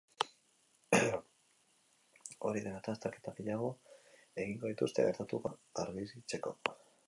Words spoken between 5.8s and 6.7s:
argitzeko.